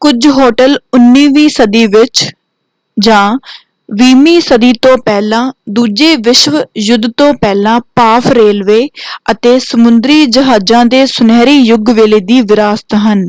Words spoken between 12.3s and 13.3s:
ਦੀ ਵਿਰਾਸਤ ਹਨ।